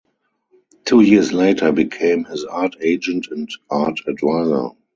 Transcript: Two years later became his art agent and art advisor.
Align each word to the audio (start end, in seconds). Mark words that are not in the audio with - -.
Two 0.83 1.01
years 1.01 1.31
later 1.31 1.71
became 1.71 2.23
his 2.25 2.43
art 2.43 2.75
agent 2.81 3.27
and 3.29 3.47
art 3.69 3.99
advisor. 4.07 4.69